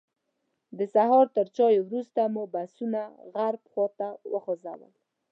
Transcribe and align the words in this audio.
د 0.77 0.79
سهار 0.93 1.25
تر 1.35 1.47
چایو 1.57 1.81
وروسته 1.89 2.21
مو 2.33 2.43
بسونه 2.53 3.01
غرب 3.35 3.63
خواته 3.71 4.07
وخوځېدل. 4.31 4.91